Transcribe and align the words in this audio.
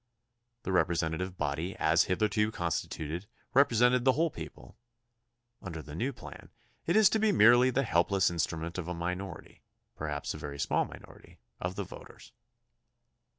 The 0.63 0.71
representative 0.71 1.37
body 1.37 1.75
as 1.75 2.05
hitherto 2.05 2.51
constituted 2.51 3.27
represented 3.53 4.03
the 4.03 4.13
whole 4.13 4.31
people. 4.31 4.79
Under 5.61 5.83
the 5.83 5.93
new 5.93 6.11
plan 6.11 6.49
it 6.87 6.95
is 6.95 7.07
to 7.11 7.19
be 7.19 7.31
merely 7.31 7.69
the 7.69 7.83
helpless 7.83 8.31
in 8.31 8.37
strument 8.37 8.79
of 8.79 8.87
a 8.87 8.95
minority, 8.95 9.61
perhaps 9.95 10.33
a 10.33 10.39
very 10.39 10.57
small 10.57 10.85
minority, 10.85 11.37
of 11.59 11.75
the 11.75 11.83
voters. 11.83 12.31